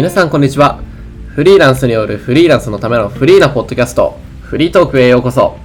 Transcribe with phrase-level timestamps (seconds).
[0.00, 0.80] 皆さんこんにちは。
[1.34, 5.58] フリーランスによるフリーランスのためのフリーなポッドキャスト、フリートークへようこそ。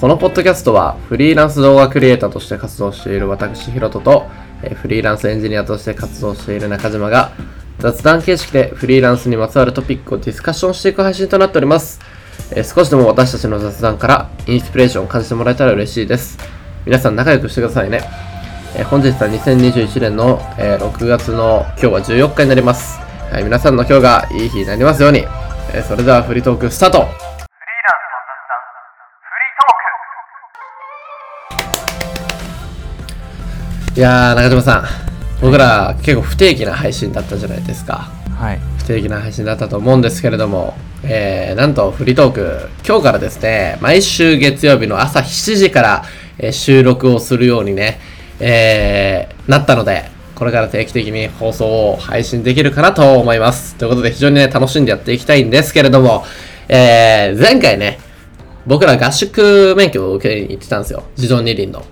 [0.00, 4.24] このポッドキャストはフリーランス動画クリエイターとして活動している私ヒロトと、
[4.62, 7.32] えフリーランスエンジニアとして活動している中島が
[7.78, 12.00] 雑談形式でフリーランスにまつわるトピックをディスカッションしていく配信となっております。
[12.52, 16.38] え少しでも私たちの雑談からインスピレーションを感じてもらえたら嬉しいです。
[16.86, 18.00] 皆さん仲良くしてくださいね。
[18.78, 23.03] え本日は2021年の、え6月の今日は14日になります。
[23.30, 25.18] はい、皆さんの今日がいい日になりますように。
[25.72, 27.08] えーそれではフリートークスタート
[33.96, 34.84] いやー、中島さん。
[35.40, 38.08] 僕ら結構不定期な配信だったじゃないですか。
[38.38, 38.60] はい。
[38.78, 46.04] 不定期な配信だったと思うんですけれども、えー、なんとフリートーク、今日からですね、毎週月曜日の朝7時から、
[46.38, 47.98] えー収録をするようにね、
[48.38, 53.76] えー、なったので、これから定期的に放送を配信できるかなと思います。
[53.76, 56.24] ということで非常にね、楽しんでやっていきたいんですけれども、
[56.68, 57.98] えー、前回ね、
[58.66, 61.04] 僕ら合宿免許を受けに行ってたんですよ。
[61.16, 61.84] 自動二輪の。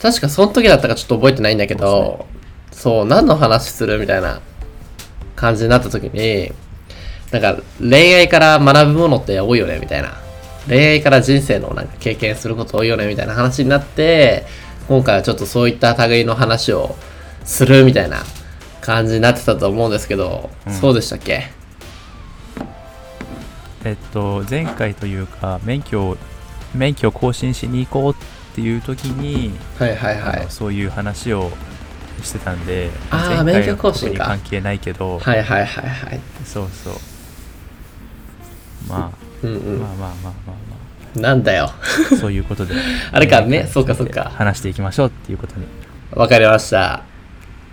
[0.00, 2.26] 確かその時だったかちょっと覚えてないんだけど、
[2.70, 4.40] そう、何の話するみたいな
[5.34, 6.52] 感じになった時に、
[7.30, 10.14] なんか恋愛から学ぶものって多いよねみたいな。
[10.68, 14.46] 恋愛から人生のなんか経験すること多いよねみたいな話になって、
[14.88, 16.94] 今回はちょっとそういった類の話を
[17.44, 18.22] するみたいな
[18.80, 21.50] 感じになってたと思うんですけど、うんそうでしたっけ？
[23.84, 26.16] えっと、前回というか、免許を、
[26.74, 28.16] 免許を更新しに行こうっ
[28.56, 30.46] ていう時に、はいはいはい。
[30.48, 31.52] そういう話を
[32.22, 36.20] してたんで、あー前回は免許更新関係ないけど、はいはいはいはい。
[36.44, 36.94] そうそう。
[38.88, 39.12] ま
[39.44, 39.88] うんうあ、んまあ。
[39.88, 40.65] まあまあまあま
[41.20, 41.70] なんだよ。
[42.12, 42.74] あ、そういうことで。
[43.12, 45.66] あれかね前回そうかそうか話していきましょうっていうことに。
[46.12, 47.02] わかりました。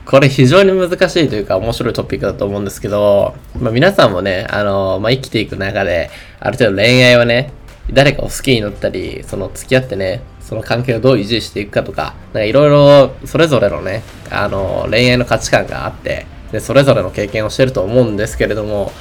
[0.06, 6.10] これ非常に難しいというか面白いトピックだと思うんですけど、まあ、皆さんもね、あのまあ、生きていく中で、
[6.40, 7.54] ある程度恋愛はね、
[7.92, 18.92] 誰かを好きになったり、その付き合ってね、その関係をどう維持していくかとかいろいろそれぞれのね、あの恋愛の価値観があって、で、それぞれの経験をしてると思うんですけれども、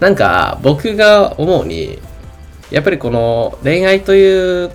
[0.00, 2.00] なんか僕が思うに、
[2.70, 4.70] やっぱりこの恋愛という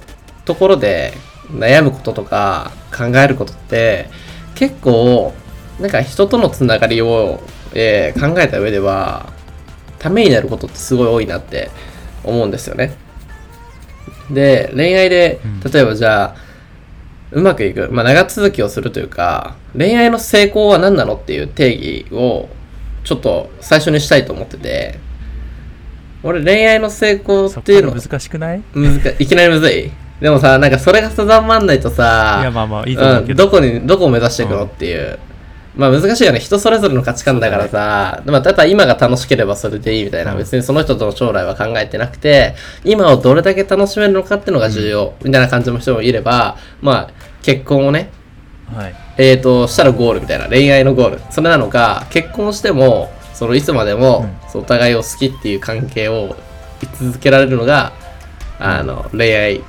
[0.45, 1.13] ところで
[1.51, 4.09] 悩むこととか考えることって
[4.55, 5.33] 結構
[5.79, 7.41] なんか人とのつながりを、
[7.73, 9.31] えー考えた上では
[9.99, 11.71] ためになることってすごい多いなって
[12.23, 12.95] 思うんですよね。
[14.29, 16.35] で恋愛でうん例えばじゃあ
[17.31, 22.47] うまくいく、まあ、長続きをするというか恋愛の成功は何なのっていう定義を
[23.03, 24.99] ちょっと最初にしたいと思ってて
[26.23, 28.59] 俺恋愛の成功そっていうの難しくない？
[28.59, 29.28] い難かい。
[29.28, 29.91] きなりむずい。
[30.22, 33.44] でもさなんかそれが定まんないとさや、まあまあ、いいと思ううん、けど。
[33.45, 35.19] どこにどこを目指していくのっていう、
[35.75, 36.39] まあ難しいよね。
[36.39, 40.38] 人それぞれの価値観だからさ、まあ、ただ今が楽しければそれでいいみたいな、うん。
[40.38, 47.09] 別にその人との将来は考えてなくて今をどれだけ楽しめるのかっていうのが重要、みたいな感じの人もいればまあ
[47.41, 48.12] 結婚をね
[48.73, 48.95] はい。
[49.17, 50.47] えー、としたらゴールみたいな。
[50.47, 51.22] 恋愛のゴール。
[51.31, 54.25] それなのか結婚してもそのいつまでも、
[54.57, 56.35] お互いを好きっていう関係を
[56.81, 57.93] 居続けられるのが
[58.59, 59.63] あの恋愛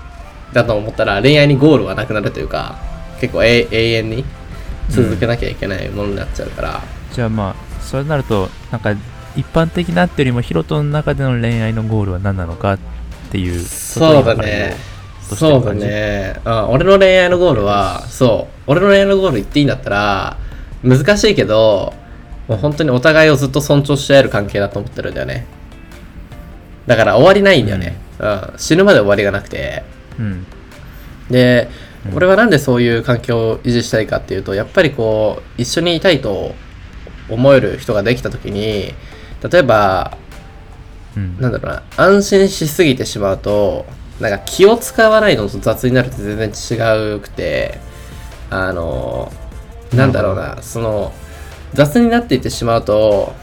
[0.52, 2.78] だと思ったら恋愛にゴールはなくなるというか
[3.20, 4.24] 結構永永遠に
[4.90, 8.92] 続けなきゃいけないものになっちゃうから、じゃあまあ、そうなると、なんか、
[9.36, 12.78] 一般的なってよりも、ヒロトの中での恋愛のゴールは何なのかっ
[13.30, 13.60] ていう。
[13.60, 14.76] そうだね。
[15.22, 16.38] そうだね。
[16.44, 18.54] あ俺の恋愛のゴールはそう。
[18.66, 20.36] 俺の恋愛のゴール言っていいんだったら
[20.82, 21.94] 難しいけど
[22.49, 25.47] もう本当にお互いをずっと尊重し合える関係だと思ってるんだよね。
[26.87, 28.53] だから終わりないんだよね、うん。
[28.56, 29.82] 死ぬまで終わりがなくて。
[30.19, 30.47] うん。
[31.31, 31.71] で、
[32.06, 32.16] うん。
[32.16, 36.55] 俺はなんでそういう環境を維持したいかっていうとやっぱりこう一緒にいたいと
[37.31, 38.93] 思える人ができた時に
[39.50, 40.19] 例えば
[41.17, 41.40] うん。
[41.40, 43.87] なんだろうな安心しすぎてしまうと
[44.20, 47.81] なんか気を使わないのと雑になるって全然違うくて
[48.50, 49.32] あの
[49.93, 51.12] なんだろうなその
[51.75, 53.35] 雑になっていってしまうと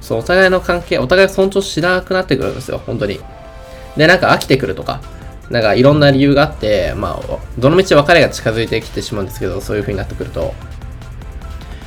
[0.00, 3.20] そうお互いの関係お互いを尊重しなくなってくるんですよ本当に。
[3.96, 5.00] でなんか飽きてくるとか
[5.50, 10.54] なんかいろんな理由があってまあどのみち別れが近づいてきてしまうんですけどそういう風になってくると。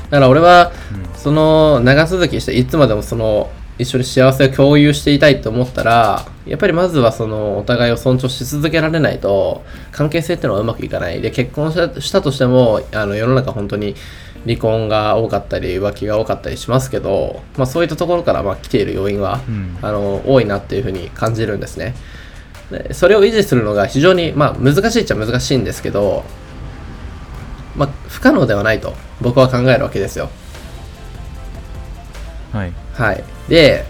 [0.10, 0.72] だから俺は
[1.16, 11.22] その長続きしていつまでもその一緒に幸せを共有していたいと思ったらやっぱりまずはそのお互いを尊重し続けられないと関係性っていうのはうまくいかない。
[11.22, 13.96] で結婚したしたとしてもあの世の中本当に
[14.48, 21.94] 離婚が多かったり浮気が多かったりしますけど、まあ、そういったところからまあ来ている要因は、うんあの多いなっていうふうに感じるんですね
[22.72, 26.24] でそれを維持するのが非常に、まあ、難しいっちゃ難しいんですけど
[27.78, 30.30] まあ、不可能ではないと僕は考えるわけですよ。
[32.52, 32.74] はい。
[32.94, 33.24] はい。
[33.48, 33.86] で、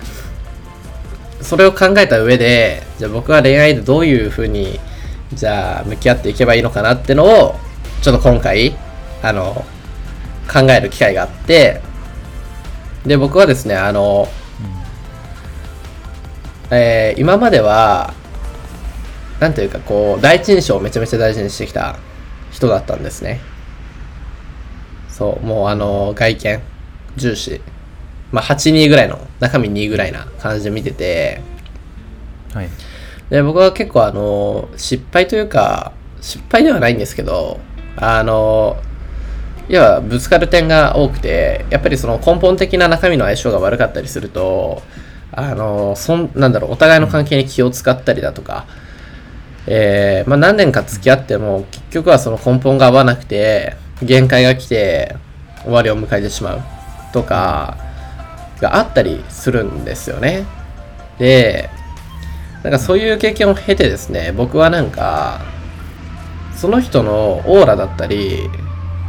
[1.42, 4.80] それを考えた上で、じゃあ僕は恋愛でどういうふうに、
[5.34, 7.56] じゃあ向き合っていけばいいのかなってのを、
[8.02, 8.76] ちょっと今回、
[9.22, 9.66] あの、
[10.52, 11.82] 考える機会があって、
[13.06, 14.28] で、僕はですね、あの、
[16.70, 18.14] えー今までは、
[19.40, 21.98] なんていうかこう、第一印象をめちゃめちゃ大事にしてきた
[22.52, 23.40] 人だったんですね。
[25.10, 26.62] そう、もうあの、外見、
[27.16, 27.62] 重視。
[28.32, 31.42] まあ、8、2ぐらいの、中身2ぐらいな感じで見てて、
[32.54, 32.70] はい。
[33.30, 37.60] で、僕は結構あの、失敗というか、失敗ではないんですけど、
[37.96, 38.78] あの、
[39.70, 44.82] 要はぶつかる点が多くて、やっぱりその根本的な中身の相性が悪かったりすると、
[45.32, 48.66] あの、そん、なんだろう、お互いの関係に気を使ったりだとか、
[49.68, 55.16] えーまあ、何年か付き合っても、結局はその根本が合わなくて、限界が来て、
[55.64, 56.62] 終わりを迎えてしまう
[57.12, 57.78] とか、
[58.62, 60.46] があったりするんですよね。
[61.20, 61.70] で、
[62.64, 65.42] なんかそういう経験を経てですね、僕はなんか、
[66.56, 68.50] その人のオーラだったり、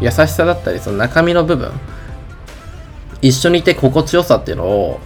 [0.01, 1.71] 優しさだったり、その中身の部分、
[3.21, 5.01] 一緒にいて心地よさっていうのを、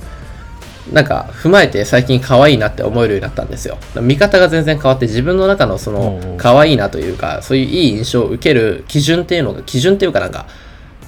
[0.92, 3.78] なんか踏まえて最近可愛いなって思えるようになったんですよ。
[4.00, 10.46] 見方が全然変わって自分の中のその可愛いなというか、そういういい印象を受ける基準っていうのが、基準っていうかなんか、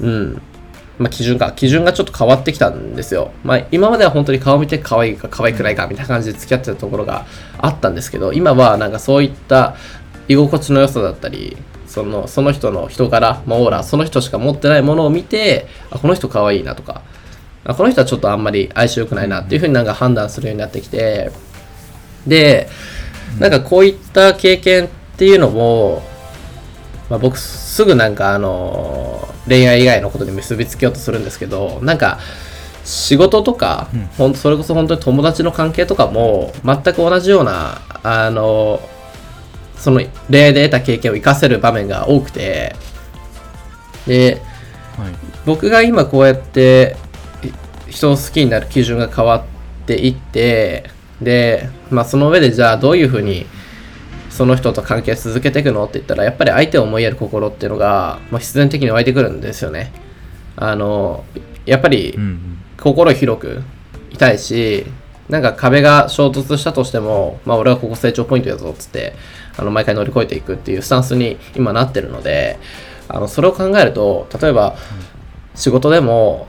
[0.00, 0.40] うん、
[0.98, 3.32] まあ基準か、基準がちょっと変わってきたんですよ。
[3.42, 7.26] まあ今までは本当に顔見て可愛いか可愛くないかみたいな感じで付き合ってたところが
[7.58, 9.74] あったんですけど、今はなんかそういった
[10.28, 11.56] 居心地の良さだったり、
[11.94, 17.02] そのその人の人柄、まあ、オーラ、その人しか持ってないものを見て、あ、この人可愛いなとか、
[17.64, 21.30] あこの人はちょっとあんまり相性良くないなっていうふうになんか判断するようになってきて、
[22.26, 22.68] で、
[23.38, 26.02] なんかこういった経験っていうのも、
[27.08, 32.18] まあ、僕すぐなんかあの恋愛以外のことに結びつけようとするんですけどなんか
[32.82, 33.88] 仕事とか、
[34.18, 38.80] うんそれこそ本当に友達の関係とかも全く同じようなあの
[39.84, 40.00] その
[40.30, 42.74] 恋愛で得た経験を生かせる場面が多くて
[44.06, 44.40] で
[44.96, 45.12] はい。
[45.44, 46.96] 僕が今こうやって
[47.88, 50.90] い人を好きになる基準が変わっていって
[51.20, 53.46] で、まあ、その上でじゃあどういうふうに
[54.30, 59.92] その人と関係続けていくのって言ったらやっぱり相手を思いやる心っていうのが、まあ、必然的に湧いてくるんですよね。
[60.56, 61.24] あの
[61.66, 62.18] やっぱり。
[62.84, 63.62] 心広く
[64.10, 64.84] いたいし
[65.28, 69.14] なんか壁が衝突したとしても、まあ、俺はここ成長ポイントやぞっつって
[69.56, 72.58] あの毎回乗り越えていくっていうスタンスに今なってるので
[73.08, 74.76] あのそれを考えると例えば
[75.54, 76.46] 仕事でも、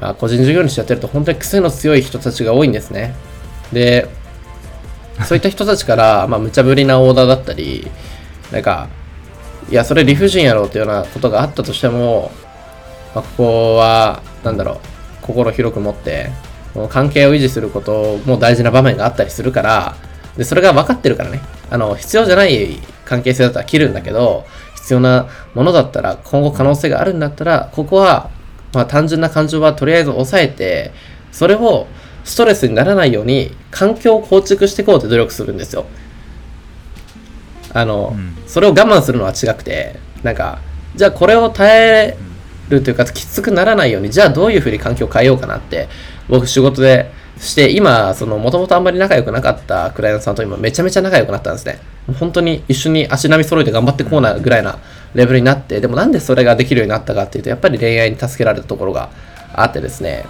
[0.00, 3.14] まあ、個人事業主やってると本当に癖の強い人たちが多いんですね。
[3.72, 4.08] で
[5.26, 7.88] そういった人たちから、 まあ、無茶ぶりなオーダーだったり
[8.50, 8.88] なんか
[9.70, 12.32] いやそれ理不尽やろっていうようなことがあったとしても、
[13.14, 14.78] まあ、ここはなんだろう
[15.22, 16.30] 心広く持って
[16.90, 19.94] 関係を維持することも大事な場面があったりするから
[20.36, 21.40] でそれが分かってるからね。
[21.74, 28.30] あの必要じゃない関係性だったら切るんだけど必要なものだったら今後可能性があるんだったらここは、
[28.72, 30.92] まあ、単純な感情はとりあえず抑えて
[31.32, 31.88] それを
[32.22, 35.84] ストレスにならないように環境を構築していこうって努力するんですよ。
[37.72, 38.36] あの、うん。
[38.46, 40.60] それを我慢するのは違くてなんか
[40.94, 42.16] じゃあこれを耐え
[42.68, 45.88] るというかきつくならないようにじゃあどういうふうに環境を変えようかなって
[46.28, 47.10] 僕仕事で
[47.44, 51.78] して今そのもともとあんまり仲良くなかったクライアントさんと今めちゃめちゃ仲良くなったんですね。
[52.18, 54.78] 本当に一緒に足並み揃えて頑張ってこうなぐらいな
[55.14, 59.10] レベルになってでもなんでそれができるようになったかっていうとやっぱり恋愛に助けられたところが
[59.52, 60.24] あってですね。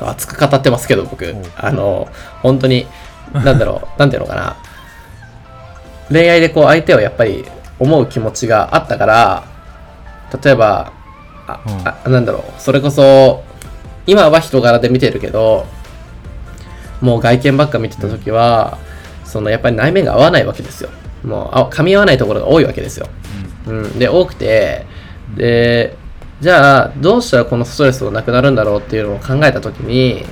[0.00, 1.24] 熱く語ってますけど僕。
[1.24, 2.08] おあの
[2.42, 2.86] 本当に
[3.32, 4.56] なんだろう なんていうのかな。
[6.10, 7.44] 恋愛でこう相手をやっぱり
[7.78, 9.44] 思う気持ちがあったから
[10.42, 10.92] 例えば
[11.46, 11.60] あ、
[12.04, 12.60] あなんだろう。
[12.60, 13.42] それこそ
[14.06, 15.66] 今は人柄で見てるけど
[17.02, 18.78] もう外見ばっか見てた時は、
[19.24, 20.88] そのやっぱり内面が合わないわけですよ。
[21.24, 23.08] もうあ噛み合わないところが多いわけですよ、
[23.66, 24.86] うん、で多くて
[25.36, 25.96] で
[26.40, 30.24] じゃあどうしたらこのストレスがなくなるんだろうっていうのを考えた時に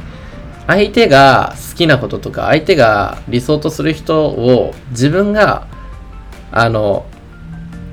[0.67, 5.67] 相手が好きなこととか相手が理想とする人を自分が
[6.53, 7.07] あの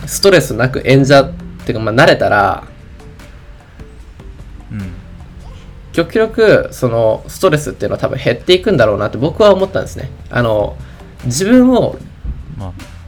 [0.05, 1.31] ストレスなく演者っ
[1.65, 2.63] ていうかまあ慣れたら
[5.98, 10.12] 極力そのストレスっていうのは多分減っていくんだろうなって僕は思ったんですね。
[10.30, 10.77] あの
[11.25, 11.98] 自分を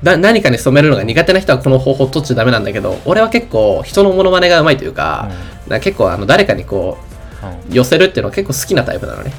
[0.01, 5.29] 何かに染めるのが苦手な人はこの方法取っちゃダメなんだけど俺は結構人のモノマネがうまいというか,、
[5.81, 6.98] 結構あの誰かにこ
[7.43, 9.34] あう寄せるっていうのは結構好きなタイプなのね。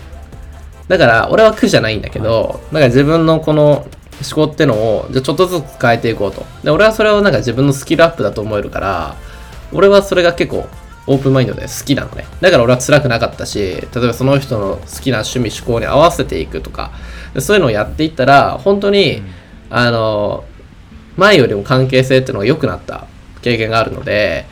[0.86, 6.44] だから俺は苦じゃないんだけど、だから自分のこの思考ってのをじゃあちょっとずつ変えていこうと。
[6.62, 9.16] で俺はそれをなんか自分のスキルアップだと思えるから
[9.72, 10.66] 俺はそれが結構
[11.10, 12.24] オープンマインドで好きなのね。
[12.40, 16.92] だから俺は辛くなかったし、例えばその人の好きな趣味嗜好に合わせていくとか、
[17.40, 19.20] そういうのをやっていったら、本当に、
[19.70, 20.44] あの、
[21.16, 23.08] 前よりも関係性っていうのが良くなった
[23.42, 24.46] 経験があるので、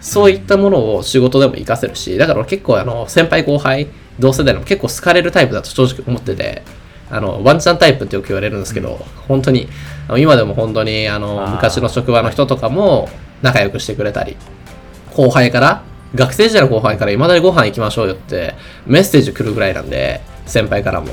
[0.00, 3.88] そういったものを仕事でも活かせるし、だから俺結構あの、先輩後輩、
[4.18, 6.62] 同世代の結構好かれるタイプだと正直思ってて、
[7.10, 9.68] あの、ワンチャンタイプってよく言われるんですけど、本当に、
[10.16, 13.10] 今でも本当に、あの、昔の職場の人とかも
[13.42, 14.36] 仲良くしてくれたり、
[15.14, 15.82] 後輩から、
[16.14, 18.54] 学生時代の後輩から今だにご飯行きましょうよって
[18.86, 21.08] メッセージ来るぐらいなんで、先輩からも。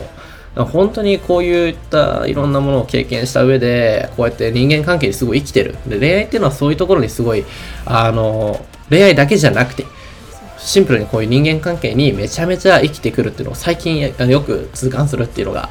[0.55, 5.77] 本当にこういったいろんなものを経験した上で、こうやって人間関係にすごい生きてる。
[5.87, 7.45] で、恋愛っていうのはそういうところにすごい、
[7.85, 9.85] あの、恋愛だけじゃなくて、
[10.57, 15.69] シンプルにこういう人間関係にめちゃめちゃ生きてくるっていうのを最近よく痛感するっていうのが、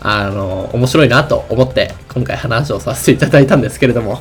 [0.00, 4.20] あの、面白いなと思って今回話をさせていただいたんですけれども、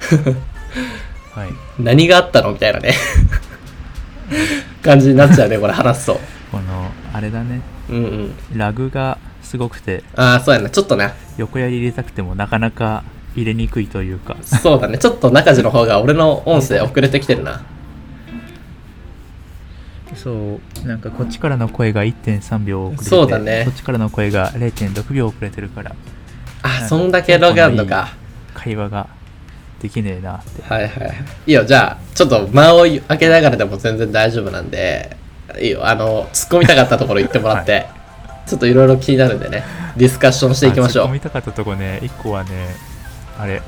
[1.34, 1.50] はい。
[1.78, 2.52] 何があったの？
[2.52, 2.94] みたいなね、
[4.82, 6.20] 感じになっちゃうね、これ話すと。
[6.50, 7.62] このあれだね。
[7.88, 8.34] うんうん。
[8.54, 10.04] ラグがすごくて。
[10.14, 13.02] ああ、そうやな、ちょっとね、横やり入れたくてもなかなか
[13.34, 14.36] 入れにくいというか。
[14.42, 17.62] そうだね、ちょっと中地の方が俺の音声遅れてきてるな。
[20.14, 20.86] そう。
[20.86, 23.62] なんかこっちからの声が1.3秒遅れてそうだね。
[23.64, 25.96] こっちからの声が0.6秒遅れてるから。
[26.62, 28.10] あ、そんだけログあんのか。
[28.52, 29.08] 会話が
[29.82, 31.16] できねえなってはいはいはい。
[31.46, 35.16] いいよ、じゃあ、ちょっと間を開けながらでも全然大丈夫なんで、
[35.60, 37.86] いいよ、あの、突っ込みたかったところ言ってもらって、
[38.46, 39.64] ちょっといろいろ気になるんでね、
[39.96, 41.04] ディスカッションしていきましょう。
[41.04, 42.74] あ突っ込みたかったとこね1個はね
[43.38, 43.62] あれ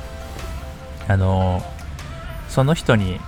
[1.09, 1.63] あの
[2.49, 3.21] その人に、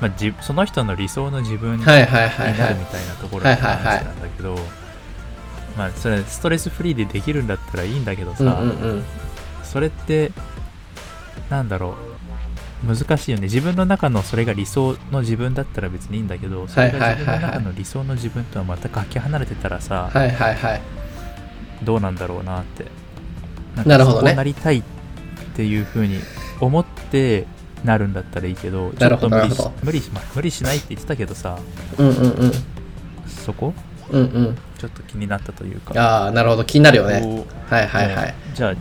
[0.00, 2.74] まあ、じその人の理想の自分になるはいはいはいはい。
[2.74, 4.58] みたいなところのはいはいはい話なんだけど、
[5.76, 9.04] まあそれストレスフリーでできるんだったらいいんだけどさ、うんうんうん。
[9.62, 10.32] それって
[11.50, 12.11] なんだろう
[12.86, 20.80] 難しいよね自分の中のそれが理想の自分だったら別にいいんだけどそれが自分の中の理想の自分とはまたかけ離れてたらさ、はいはいはい。
[21.82, 22.86] どうなんだろうなって
[23.86, 24.82] なるほどねなりたいっ
[25.54, 26.18] ていう風に
[26.60, 27.46] 思って
[27.84, 31.58] なるんだったらいいけどちょっと無理し無理し,、まあ、無理しないって言ってたけどさ
[31.98, 32.52] うんうんうん。
[33.26, 33.74] そこ？
[34.10, 34.58] うんうん。
[34.78, 37.44] ちょっと気になったというかああ、なるほど、気になるよね。
[37.70, 38.26] はいはいはい。
[38.26, 38.74] ねじゃあ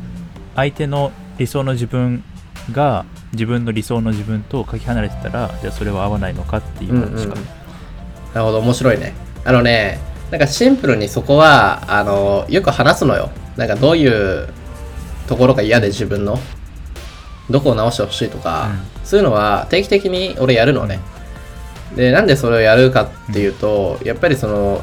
[0.56, 2.24] 相手の理想の自分
[2.72, 7.12] が自分の理想の自分とかけ離れてたらじゃあそれは合わないのかっていううんうん。
[7.12, 9.14] 話か、なるほど、面白いね。
[9.44, 10.00] あのね、
[10.32, 13.30] なんかシンプルにそこは、あの、よく話すのよ。
[13.58, 14.48] なんかどういう
[15.28, 16.40] ところが嫌で自分の、
[17.50, 18.70] どこを直してほしいとか、
[19.04, 21.00] そういうのは定期的に俺やるのね。
[21.96, 24.82] で、なんでそれをやるかっていうと、やっぱりその、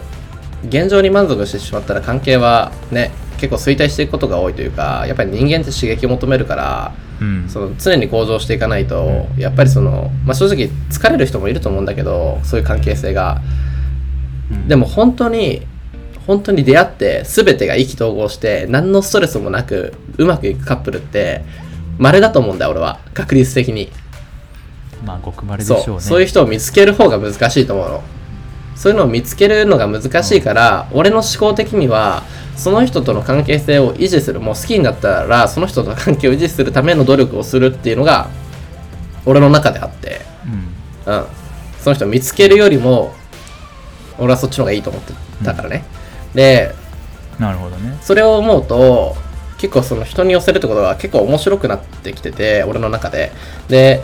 [0.68, 7.48] 現状に満足してしまったら関係はね、結構衰退していくことが多いというか、やっぱり人間って刺激を求めるから、うん。
[7.48, 13.40] その常に向上していかないと、やっぱりその、まあ、正直疲れる人もいると思うんだけどそういう関係性が。
[14.50, 14.68] うん。
[14.68, 15.66] でも本当に
[16.26, 21.42] 本当に出会って全てが意気投合して何のストレスもなくうまくいくカップルって
[21.98, 23.00] 稀だと思うんだよ俺は。
[23.14, 23.90] 確率的に。
[25.04, 25.84] まあごくまれでしょうね。
[25.84, 26.00] そう。
[26.00, 28.02] そういう人を見つける方が難しいと思うの。
[28.76, 32.22] そういうのを見つけるのが難しいから、俺の思考的には
[32.58, 38.28] その人との関係性を維持するもう好きになったらその人との関係を維持するための努力をするっていうのが
[39.24, 40.20] 俺の中であって
[41.06, 41.14] うん。
[41.14, 41.26] うん、
[41.80, 43.14] その人を見つけるよりも
[44.18, 45.12] 俺はそっちの方がいいと思って
[45.44, 45.84] たからね、
[46.34, 46.74] で
[47.38, 47.96] なるほどね。
[48.02, 49.16] それを思うと
[49.58, 53.32] 結構その人に寄せるってことが結構面白くなってきてて俺の中で。
[53.68, 54.02] で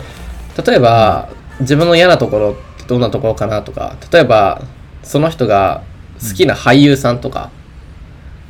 [0.65, 4.61] 例えば自分の嫌なところってどんなところかなとか例えば
[5.03, 5.83] その人が
[6.25, 7.51] 好きな俳優さんとか、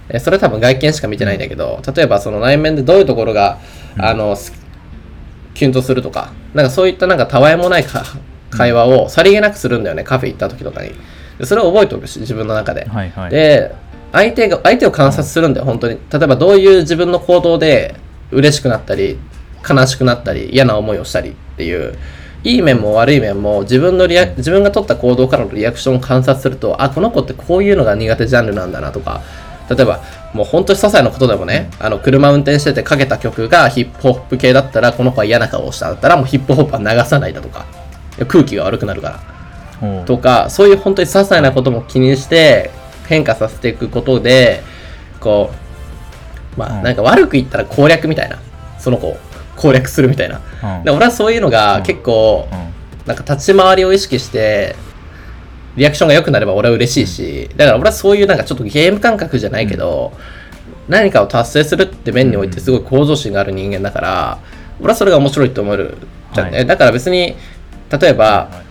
[0.10, 3.60] えそれ多分外見しか見てないんだけど例えばその内面でどういうところが、
[3.98, 4.06] うん。
[4.06, 4.54] あのす
[5.54, 8.04] キュンとするとかなんかそういったなんかたわいもないか
[8.50, 10.92] 会話をさりげなくするんだよねカフェ行った時とかに。
[11.40, 12.86] でそれを覚えておくし自分の中で。
[12.86, 13.30] はいはい。
[13.30, 13.74] で
[14.12, 15.98] 相手が相手を観察するんだよ本当に。
[16.12, 17.96] 例えばどういう自分の行動で
[18.32, 19.18] 嬉しくなったり
[19.68, 21.98] 悲しくなったり嫌な思いをしたりっていう
[22.44, 29.22] いい面も悪い面も自分のリア自分が取った行動からのリアクションを観察するとあこの子ってこういうのが苦手ジャンルなんだなとか
[29.70, 30.02] 例えば
[30.34, 37.66] もう本当に些細なことでもねあの車運転しててかけた曲がヒップホップ系だったらこの子は嫌な顔をしただったらもうヒップホップは流さないだとか
[38.28, 39.36] 空気が悪くなるから。
[40.06, 42.72] とかそういう本当に些細なことも気にして
[43.08, 44.64] 変化させていくことで
[45.20, 45.52] こ
[46.56, 46.74] うまうん。
[46.80, 48.40] あなんか悪く言ったら攻略みたいな
[48.80, 49.18] その子を
[49.58, 50.42] 攻略するみたいな。
[50.78, 50.84] うん。
[50.86, 52.76] で俺はそういうのが結構うん。
[53.06, 54.76] なんか立ち回りを意識して
[55.76, 60.14] リアクションが良くなれば俺は嬉しいしだから俺はそういうなんかちょっとゲーム感覚じゃないけど、
[60.88, 64.40] 何かを達成するって面においてすごい向上心がある人間だから、
[64.80, 65.98] 俺はそれが面白いと思える
[66.34, 66.66] じゃんね、はい。
[66.66, 67.36] だから別に
[67.90, 68.64] 例えば、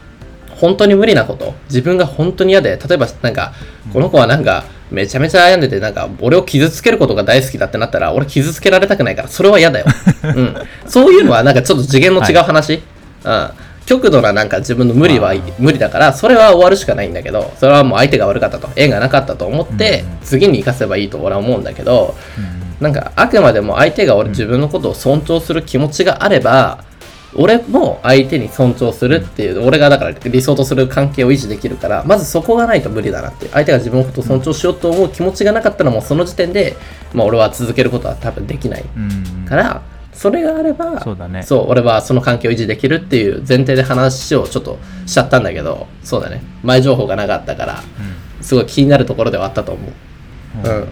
[0.57, 3.53] 本当に無理なこと自分が本当に嫌で例えばなんか
[3.93, 9.87] この子はなんかめちゃめちゃ悩んでてなんか俺を傷つけることが大好きだってなったら俺傷つけられたくないからそれは嫌だよ、
[10.23, 10.57] うん、
[10.87, 12.83] そういうのはなんかちょっと次元の違う話、
[13.25, 22.15] はい、うん極度ななんか自分の無理は無理だからそれは終わるしかないんだけどそれはもう相手が悪かったと縁がなかったと思って次に生かせばいいと俺は思うんだけど
[22.81, 26.85] なんかあくまでも相手が俺自分のことを尊重する気持ちがあれば
[27.37, 36.77] 俺も相手に尊重するっていう、俺がだから理想とする関係を維持できるから、まずそこがないと無理だなって相手が自分のことを尊重しようと思う気持ちがなかったらもうその時点で、
[37.13, 38.85] まあ俺は続けることは多分できない
[39.49, 39.83] から、
[40.15, 41.43] それがあれば、そうだね。
[41.43, 46.43] そう、俺はその関係を維持できるっていう前提で話をちょっとしちゃったんだけど、そうだね。
[46.63, 47.83] 前情報がなかったから、
[48.41, 50.69] すごい気になるところではあったと思う。
[50.69, 50.89] うん。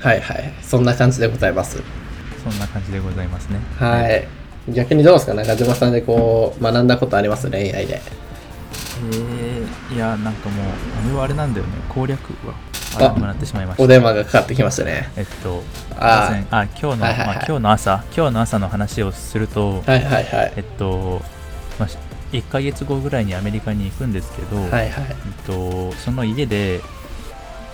[0.00, 0.52] はいはい。
[0.62, 1.82] そんな感じでございます。
[2.42, 3.58] そんな感じでございますね。
[3.78, 4.28] はい。
[4.68, 5.34] 逆にどうですか？
[5.34, 7.50] 中島さんでこう学んだことあります？
[7.50, 8.00] 恋愛で
[9.12, 10.66] えー、いやなんかもう
[11.06, 12.54] 俺はあれなんだよね攻略は
[12.98, 13.82] あもらってしまいました。
[13.82, 15.10] お電話がかかってきましたね。
[15.16, 15.62] えっと
[15.96, 20.52] ああ今日の、はいはいはい、まあ、今日の朝今日の朝の話をするとはいはいはい。
[20.56, 21.22] えっと、
[21.78, 21.88] まあ、
[22.32, 24.90] 1か月後ぐらいにアメリカに行くんですけど、はいはい。
[24.90, 25.14] えっ
[25.46, 26.80] と、その家で、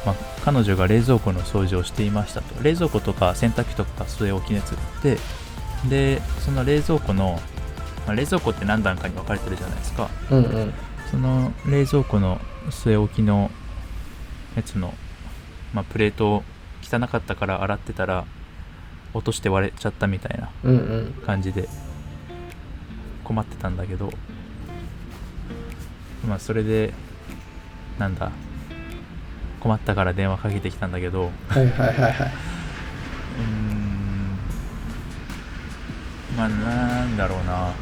[0.04, 2.62] まあ、彼女が冷蔵庫の掃除をしていましたと。
[2.62, 5.18] 冷蔵庫とか洗濯機とか据え置きのやつがあって
[5.88, 7.40] でその冷蔵庫の、
[8.06, 10.74] まあ、冷蔵庫って何段かに分かれてるじゃないですか、うんうん、
[11.10, 13.50] その冷蔵庫の据え置きの
[14.56, 14.92] やつの、
[15.74, 16.42] まあ、プレート
[16.82, 18.24] 汚かったから洗ってたら
[19.14, 20.50] 落として割れちゃったみたいな
[21.26, 21.68] 感じで
[23.24, 24.12] 困ってたんだけど、
[26.26, 26.92] まあそれで
[27.98, 28.30] なんだ
[29.60, 32.30] 困ったから電話かけてきたんだけどはいはいはいはい。
[33.38, 34.38] うん
[36.36, 37.72] まあなんだろうな。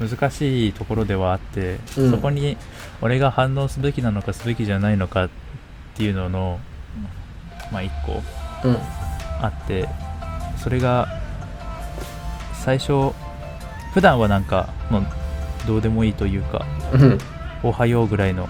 [0.00, 2.56] 難しいところではあって、うん、そこに
[3.02, 5.30] 俺が反応すべきなのかすべきじゃないのかっ
[5.94, 6.58] ていうのの
[7.72, 8.22] まあ一個
[9.40, 9.88] あって、うん、
[10.58, 11.08] それが
[12.54, 13.12] 最初
[13.94, 15.06] 普段はなんかもう
[15.66, 17.18] どうでもいいというか、うん、
[17.62, 18.48] おはようぐらいの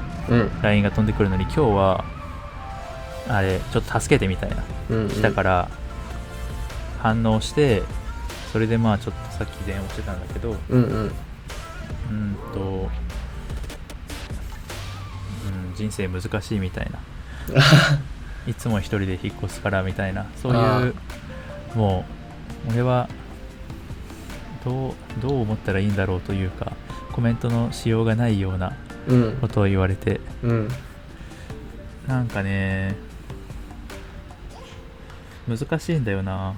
[0.63, 2.05] LINE が飛んでくるのに、今日は
[3.29, 4.57] あれちょっと助けてみたいな、
[4.91, 5.69] うんうん、来たから
[6.99, 7.83] 反応して
[8.53, 11.13] それでまあちょっとさっき電話してたんだけどうんうん。
[12.11, 12.87] うんと、う
[15.73, 16.99] ん、人生難しいみたいな
[18.47, 20.95] いつも一人で引っ越すからみたいなそういう
[21.75, 22.05] も
[22.69, 23.09] う俺は
[24.65, 26.73] どうどう思ったらいいんだろうというか
[27.13, 28.77] コメントのしようがないような
[29.41, 30.69] ことを言われて、うん、
[32.07, 32.95] なんかね
[35.49, 36.55] 難しいんだよな。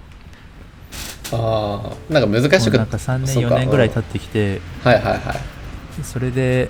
[1.35, 5.35] ああなんか難しくなんか3年4年ぐらい経ってきてはいはいは
[5.99, 6.05] い。
[6.05, 6.68] それで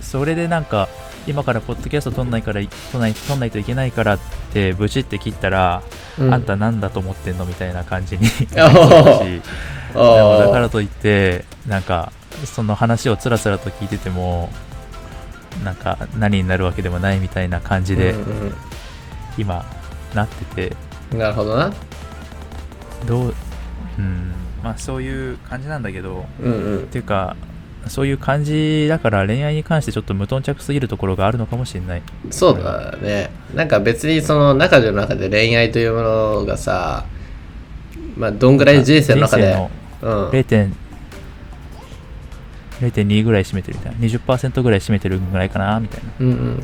[0.00, 0.88] それでなんか
[1.26, 4.18] 今からポッドキャスト撮んないから撮んない撮んないといけないからっ
[4.52, 5.82] てブチって切ったら、
[6.18, 9.42] うん、あんたなんだと思ってんのみたいな感じになりそうし。
[9.94, 12.12] だからといってなんか
[12.46, 14.50] その話をつらつらと聞いてても
[15.64, 18.14] なんか何になるわけでもないみたいな感じで、
[19.36, 19.64] 今
[20.14, 20.76] なってて。
[21.16, 21.72] なるほどな。
[23.06, 23.34] どう
[23.98, 24.32] うん。
[24.62, 27.36] まあそういう感じなんだけど、うんうん、っていうか
[27.88, 32.02] そういう感じだから恋愛に関してちょっと無頓着すぎるところがあるのかもしれない。
[32.30, 33.30] そうだね。
[33.54, 37.04] なんか別にその中の中で恋愛というものがさ
[38.16, 39.56] まあどんぐらい人生の中で
[40.02, 43.98] うん、0.2ぐらい占めてるみたいな。
[43.98, 46.10] 20%ぐらい占めてるぐらいかなみたいな。
[46.18, 46.60] うんうん。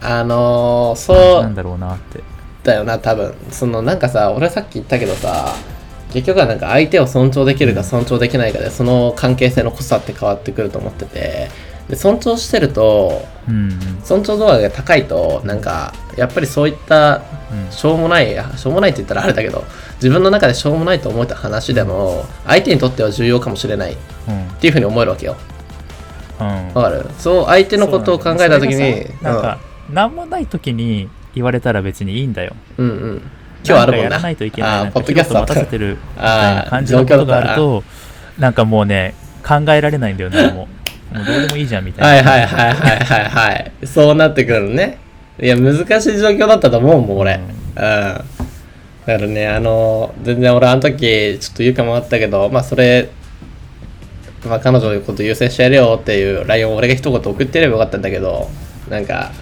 [0.00, 2.22] あのー、そうなんだろうなって。
[2.62, 3.34] だよな多分。
[3.50, 5.54] そのなんかさ俺さっき言ったけどさ
[6.12, 11.48] 結局はなんか相手を尊重できるか尊重できないかでその関係性の濃さって変わってくると思ってて。
[11.88, 13.70] で尊重してると、うん、
[14.04, 17.22] 尊重度合いが高いとなんかやっぱりそういった
[17.72, 19.64] しょうもない、しょうもないって言ったらあれだけど
[19.96, 23.96] 自分の中でしょうもないと思えた話でも相手にとっては重要かもしれないっ
[24.60, 25.36] ていうふうに思えるわけよ。
[26.38, 27.10] わ、うん、かる？
[27.18, 29.58] そう相手のことを考えた時に、なんか、
[29.90, 32.54] 何もない時に言われたら別にいいんだよ。
[32.78, 33.22] うんうん
[33.64, 34.18] 今日あるもんな。
[34.18, 34.92] ないといけない。
[34.92, 37.84] ポッドキャスト待たせてるみたいな感じのことがあると、
[38.38, 39.14] なんかもうね、
[39.46, 40.68] 考えられないんだよね、 も
[41.12, 41.16] う。
[41.16, 42.30] もうどうでもいいじゃんみたいな。
[42.30, 43.72] はいはいはいはいはいはい。
[43.84, 44.98] そうなってくるね。
[45.40, 47.34] いや、難しい状況だったと思うもん、俺。
[47.34, 47.42] うん。
[47.42, 47.44] うん、
[47.74, 48.24] だか
[49.06, 53.08] らね、あの、全然俺あの時、ちょっと言うかもあったけど、まあそれ、
[54.46, 58.48] まあ彼女のこと優先してやるよっていう LINE を俺が一言送ってればよかったんだけど、
[58.88, 59.32] なんか、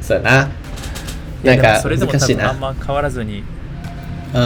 [0.00, 0.50] そうやな。
[1.44, 3.44] なんかそれでも多分あんま変わらずに
[4.34, 4.44] うんう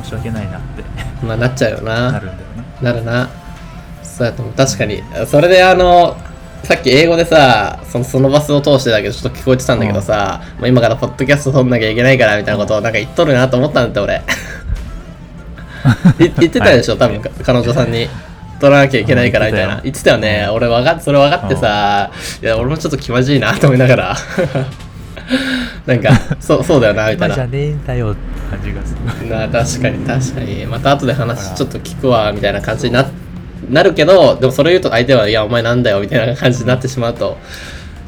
[0.00, 0.02] ん。
[0.02, 0.84] 申し訳ないなって。
[1.24, 2.12] まあなっちゃうよな。
[2.12, 2.64] なるんだよね。
[2.82, 3.28] なるな。
[4.02, 4.54] そうやと思う。
[4.54, 5.02] 確かに。
[5.26, 6.16] それであの
[6.62, 14.22] さっき英語でさそのそのバスを通してだけどちょっと聞こえてたんだけどさ、まあ、今からポッドキャスト撮んなきゃいけないからみたいなことをなんか言っとるなと思ったんだって俺。
[16.18, 16.96] 言言ってたでしょ？
[16.96, 18.08] 多分彼女さんに。
[18.60, 19.80] 撮らなきゃいけないからみたいな。
[19.82, 20.48] 言ってたよね。
[20.50, 24.16] 俺分かってそれ分かってさいや俺もちょっと気まじいなと思いながら
[25.86, 26.10] なんか
[26.40, 27.34] そうそうだよなみたいな。
[27.34, 29.28] じゃねえんだよって感じがする。
[29.28, 30.66] な確かに確かに。
[30.66, 33.06] また後で話ちょっと聞くわみたいな感じにな
[33.70, 37.38] なるけどでもそれ言うと相手はいやお前なんだよみたいな感じになってしまうと。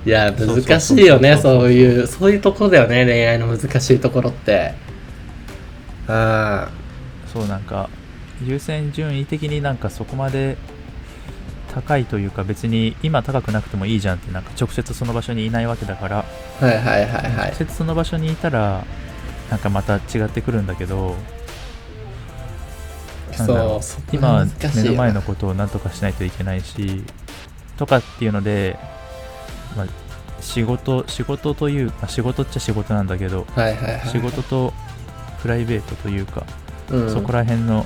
[0.05, 4.75] いや難しいよねそういうそういうところだよね恋愛の難しいところって。
[6.09, 6.69] あ
[7.33, 7.91] そうなんか
[8.45, 10.57] 優先順位的になんかそこまで
[11.77, 16.25] 高いというか別に今高くなくてもいいじゃんってなんか直接その場所にいないわけだからは
[16.63, 17.35] いはいはいはい。
[17.49, 18.83] 直接その場所にいたら
[19.51, 21.15] なんかまた違ってくるんだけど
[23.37, 27.05] なんだろそう今は難しいよ目の前のことを何とかしないといけないし
[27.77, 28.79] とかっていうので、
[29.77, 29.87] まあ、
[30.41, 34.09] 仕事仕事という、まあ、仕事っちゃ仕事なんだけどはいはいはい。
[34.09, 34.73] 仕事と
[35.43, 36.47] プライベートというか、
[36.91, 37.13] うん。
[37.13, 37.85] そこら辺の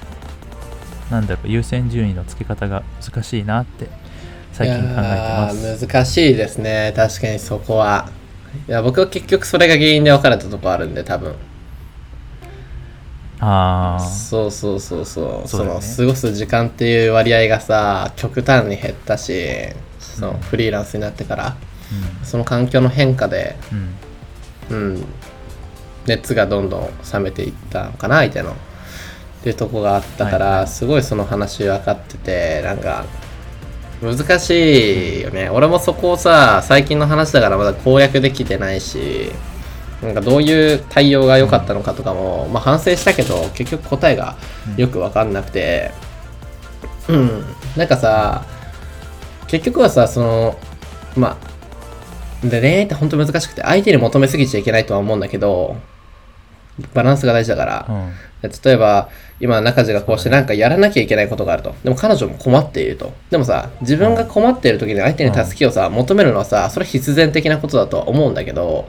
[1.11, 3.89] なんだろう優先順位の付け方が難しいなって
[4.53, 5.87] 最近考えてます。
[5.87, 6.93] 難しいですね。
[6.95, 8.09] 確かにそこは。
[8.69, 11.35] いや僕は結局それが原因で別れたとこあるんで多分。
[13.43, 15.49] ああそうそうそうそう。
[15.49, 15.65] そね。
[15.65, 19.47] の過ごす時間っていう割合がさ極端に減ったし
[19.99, 20.41] そのうん。
[20.41, 21.57] フリーランスになってから
[22.23, 23.57] その環境の変化で
[24.71, 24.95] うんうん。
[24.95, 25.05] うん。
[26.07, 28.55] 熱がどんどん冷めていったのかな相手の
[29.41, 33.05] っていうとこがあったから、すごいその話分かっててなんか
[34.03, 39.31] 難しいよね、俺もそこをさ最近の話だからまだ公約できてないし
[40.03, 44.37] なんかどういう対応が良かったのかとかも、まあ、反省したけど結局答えが
[44.77, 45.91] よく分かんなくて
[47.09, 47.45] うん。
[47.77, 48.45] なんかさ
[49.47, 50.59] 結局はさその
[51.17, 51.39] ま
[52.43, 55.77] あで恋愛って本当難しくて相手に求めすぎちゃいけないとは思うんだけど
[56.95, 58.13] バランスが大事だから、うん。
[58.43, 61.75] で例えば今中地がこうしてなんかやらなきゃいけないことがあると。
[61.85, 63.13] でも彼女も困っていると。
[63.31, 68.89] でもさ自分が困っている時に相手に助けをさ求めるのはさそれは必然的なことだとは思うんだけど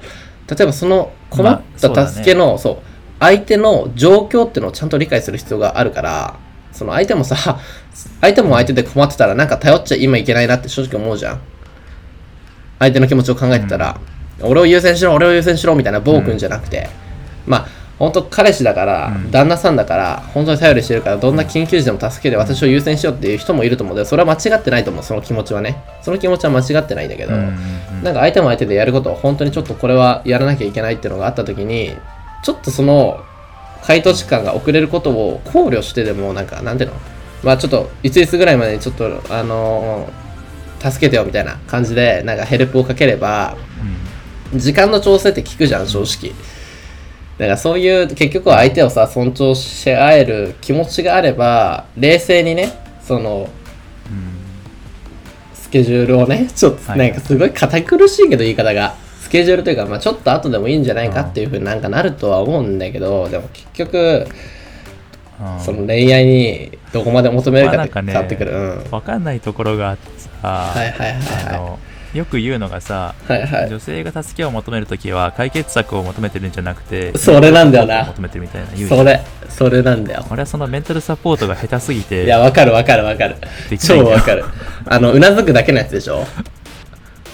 [0.50, 2.78] 例えばその困った助けの、そう
[3.20, 6.40] 相手の状況っていうのをちゃんと理解する必要があるから
[6.72, 7.60] その相手もさ
[8.22, 11.42] 相手も相手で困ってたらなんか頼っちゃ今いけないなって正直思うじゃん。
[12.80, 14.00] 相手の気持ちを考えてたら、
[14.42, 16.90] 俺を優先しろ俺を優先しろみたいな暴君じゃなくて、
[17.46, 17.68] まあ
[18.02, 19.32] 本当彼氏だから、うん。
[19.32, 23.96] 旦那さんだから本当に頼りしてるからどんな緊急時でも助けて私を優先しようっていう人もいると思う。
[23.96, 25.84] でそれは間違ってないと思うその気持ちはね。
[26.02, 27.50] その気持ちは間違ってないんだけど、な
[28.12, 31.96] んか相手も相手でやることを本当にちょっとこれはやらなきゃいけないっていうのがあった時に
[32.44, 33.24] ちょっとその
[33.84, 36.96] 回答時間が遅れることを考慮してでもなんかなんていうの？
[37.44, 40.10] まあちょっといついつぐらいまでにちょっとあの
[40.80, 43.58] 助けてよみたいな感じでなんかヘルプをかければ
[44.56, 46.34] 時間の調整って効くじゃん正直
[47.38, 53.50] だからそういう結局は相手をさ尊重し合える気持ちがあれば冷静にねその
[54.10, 54.32] うん。
[55.54, 58.96] スケジュールをねちょっとはいなんかすごい堅苦しいけど言い方が。
[59.22, 64.28] スケジュールというか、まあ、ちょっと後でもいいんじゃないかっていうふうになんかなるとは思うんだけどでも結局
[65.40, 65.60] うん。
[65.62, 68.84] その恋愛にどこまで求めるかって変わってくる、うん。
[68.92, 73.70] 分かんないところがあってさ、はいはいはいはいよく言うのがさ、はいはい。
[73.70, 78.06] 女性が助けを求めるときは解決策を求めてるんじゃなくてそれなんだよな。
[78.06, 80.26] 求めてるみたいな言うそれそれなんだよ。
[80.30, 83.38] 俺はそのメンタルサポートが下手すぎていやわかるわかるわかる。
[83.80, 84.44] 超わかる。
[84.86, 86.26] あのうなずくだけのやつでしょ。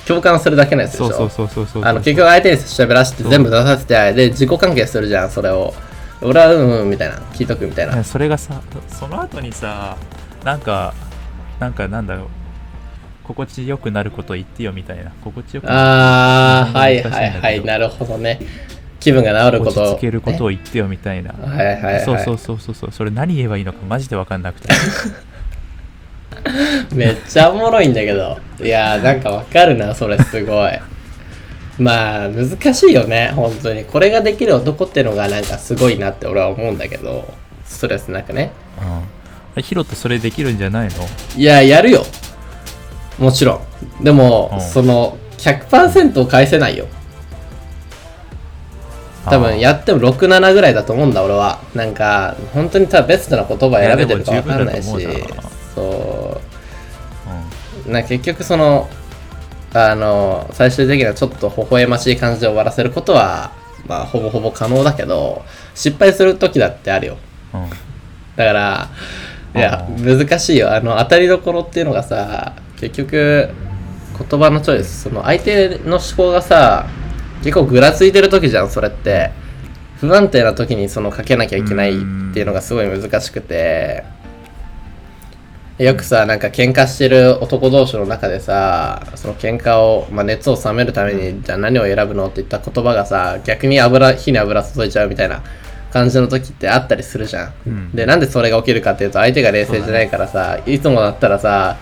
[0.07, 1.11] 共感するだけのやつでしょ。
[1.11, 5.73] そうそうそうそうそうあの結局相手に喋らせて全部出させてで自己関係するじゃんそれを。
[6.21, 7.15] 俺はうんうんみたいな。
[7.33, 8.03] 聞いとくみたいな。
[8.03, 9.97] それがさその後にさ
[10.43, 10.93] なんか
[11.59, 12.27] なんかなんだろう
[13.27, 15.11] 心地よくなること言ってよみたいな。
[15.23, 18.39] 心地よくなあーはいはいはいなるほどね。
[18.99, 22.05] 気分が治ること落ち着けることを、を言ってよみたいな、ねはいはいはい。
[22.05, 22.91] そうそうそうそうそう。
[22.91, 24.69] それ何言えばいいのかマジで分かんなくて。
[26.95, 28.37] めっちゃおもろいんだけど。
[28.59, 30.71] いやーなんかわかるなそれすごい。
[31.77, 33.83] まあ難しいよね本当に。
[33.83, 37.31] これができる男ってのがなんかすごいなって俺は思うんだけど。
[37.65, 38.51] ストレスなくね。
[39.55, 39.61] うん。
[39.61, 40.93] ヒロトそれできるんじゃないの？
[41.35, 42.05] いややるよ
[43.17, 43.61] もちろ
[43.99, 44.03] ん。
[44.03, 44.61] でも、うん。
[44.61, 46.87] その100%を返せないよ。
[49.25, 51.59] 多分やっても67ぐらいだと思うんだ俺は。
[51.75, 55.41] なんか本当に多分ベストな言葉選べてるか分かんないしいやでも十分だ
[55.75, 56.41] と思う
[57.87, 57.91] う。
[57.91, 58.89] な結局その
[59.73, 63.51] あの最終的にはちょっと微笑ましい感じで終わらせることは
[63.85, 65.43] まあほぼほぼ可能だけど
[65.75, 67.17] 失敗する時だってあるよ。
[67.53, 67.63] うん。
[67.63, 67.69] うん
[68.37, 68.89] だから
[69.55, 70.71] いや難しいよ。
[70.71, 73.49] あの当たりどころっていうのがさ結局
[74.29, 76.87] 言葉のチョイスその相手の思考がさ
[77.43, 79.31] 結構ぐらついてる時じゃんそれって。
[79.99, 81.93] 不安定な時にそのかけなきゃいけないっ
[82.33, 84.03] ていうのがすごい難しくて。
[85.79, 95.43] よくさなんか喧嘩してる男同士の中でさその喧嘩を、まあ、熱を冷めるためにじゃあ何を選ぶのって言った言葉がさ逆に油火に油注いちゃうみたいな
[95.91, 101.77] 感じの時ってあったりするじゃん、うん、でなんでそれが起きるかっていうと相手が冷静じゃないからさ、ね、いつもだったらさ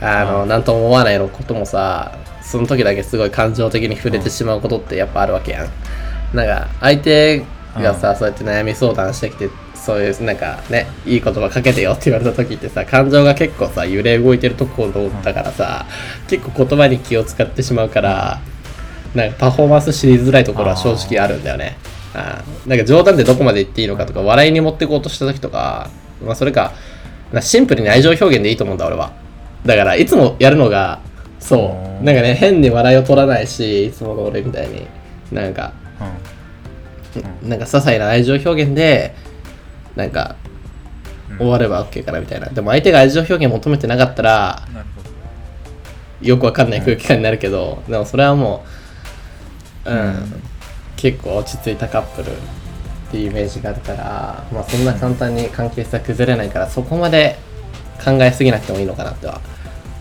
[0.00, 5.68] あの何とも思わないのこともさその時だけすごい感情的に触れてしまうことってやっぱあるわけやん。
[6.34, 15.86] なんか相手がさそうやって悩み相談してきてそういうなんかねいい言葉かけてよって言われた時ってさ感情が結構さ揺れ動いてるところだからさ、
[16.28, 18.40] 結構言葉に気を使ってしまうから
[19.14, 21.76] なんかパフォーマンスしづらいところは正直あるんだよね。
[22.14, 25.90] あなんか冗談でどこまで言っていいのかとか笑いに持っていこうとした時とか、
[26.24, 26.72] まあ、それか
[27.40, 29.12] シンプルに愛情表現でいいと思うんだ俺は
[29.64, 31.00] だからいつもやるのが
[31.38, 32.04] そう。
[32.04, 34.86] なんかね変に笑いを取らないしいつもの俺みたいに
[35.32, 35.72] なんか、
[37.42, 39.14] うん、なんか些細な愛情表現で
[39.96, 40.36] なんか
[41.38, 42.48] 終われば OK かなみたいな。
[42.48, 44.68] でも相手が愛情表現求めてなかったら
[46.20, 48.64] よくわかんない空気感になるけど、でもそれはも
[49.84, 50.42] う、うん、うん、
[50.96, 57.38] 結構落ち着いたカップルっていうイメージがあるから、まあ、そんな簡単に関係性は崩れないからそこまで
[58.04, 59.40] 考えすぎなくてもいいのかなっては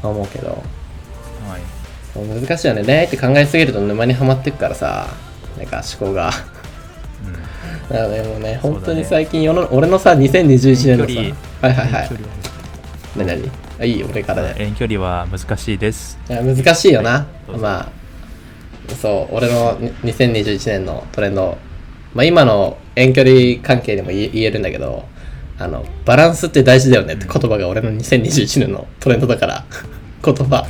[0.03, 2.83] 思うけど、はい、難しいよね。
[2.83, 5.07] 恋愛って考えすぎると沼にはまってくからさ
[5.57, 6.31] なんか思考が。
[7.89, 12.09] だからでもね、本当に最近世の、俺のさ、2021年のさ、はいはいはい。
[13.15, 13.51] 何何？
[13.79, 14.61] あいい俺からで。
[14.61, 16.19] 遠距離は難しいです。
[16.29, 17.25] いや、難しいよな。
[17.47, 17.89] まあ、
[19.01, 21.57] そう、俺の2021年のトレンド、
[22.13, 25.05] まあ今の遠距離関係でも言えるんだけど、
[25.59, 29.65] あの、バランスって大事だよねって言葉が俺の2021年のトレンドだから、
[30.23, 30.67] 言葉。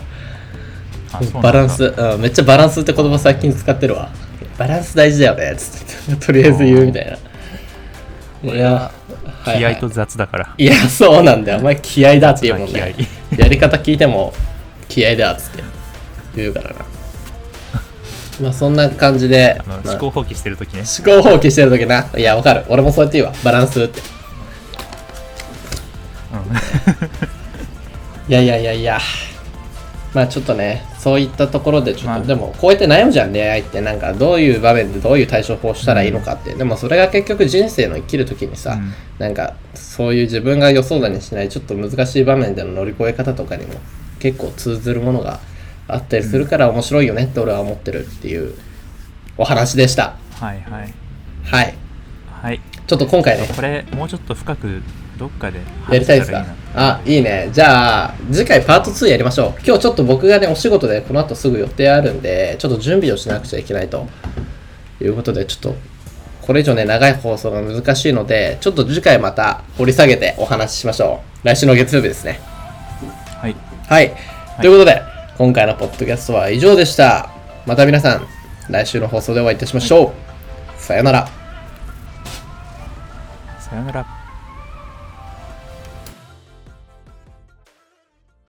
[1.41, 4.11] バランス、うん、めっちゃバランスって言葉最近使ってるわ。
[4.57, 6.25] バランス大事だよねつって。
[6.25, 7.17] とりあえず言うみたい
[8.43, 8.53] な。
[8.53, 8.91] いや
[9.45, 11.59] 気合と雑だから、いやそうなんだよ。
[11.59, 12.95] お前気合だって言うもんね。
[13.35, 14.33] やり方聞いても
[14.87, 15.63] 気合だっつって。
[16.35, 16.75] 言うからな。
[18.41, 20.83] まあそんな感じで、まあ、思考放棄してる時ね。
[20.99, 22.07] 思考放棄してる時な。
[22.15, 22.65] いやわかる。
[22.67, 23.35] 俺もそうやって言うわ。
[23.43, 24.05] バランスって、うん、
[28.29, 28.99] いやいやいやいや。
[30.13, 33.81] まあちょっとねそういったところでちょっと、まあ、でもこうやって悩むじゃん恋愛って。
[33.81, 43.75] なんかどういう場面でどういう対処法したらいいのかって、うん、でもそれが結局人生の生きる時にさ、うん、なんかそういう自分が予想だにしないちょっと難しい場面での乗り越え方とかにも
[44.19, 45.39] 結構通ずるものが
[45.87, 48.55] あったりするから面白いよねって俺は思ってるっていう
[49.37, 50.93] お話でした、はいはい。
[51.43, 51.77] はい、
[52.41, 54.81] はい、ちょっと今回ねこれもうちょっと深く
[55.17, 56.45] どっかでやりたいですか？
[56.75, 57.49] あいいね。
[57.51, 59.61] じゃあ次回パート2やりましょう。
[59.65, 64.07] 今日ちょっと僕がねお仕事でこの後すぐ予定あるんでちょっと準備をしなくちゃいけないと
[65.01, 65.75] いうことでちょっと
[66.41, 71.47] これ以上ね長い放送が難しいのでちょっと次回また掘り下げてお話ししましょう。
[71.47, 72.39] 来週の月曜日ですね。
[73.41, 73.55] はい。
[73.87, 74.15] はい、はい、
[74.61, 75.01] ということで
[75.37, 77.29] 今回のポッドキャストは以上でした。
[77.65, 78.27] また皆さん
[78.69, 80.13] 来週の放送でお会いいたしましょう、はい、
[80.77, 81.27] さよなら。
[83.59, 84.16] さよなら